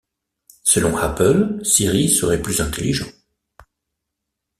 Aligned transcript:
Selon 0.63 0.97
Apple, 0.97 1.63
Siri 1.63 2.09
serait 2.09 2.41
plus 2.41 2.59
intelligent. 2.59 3.05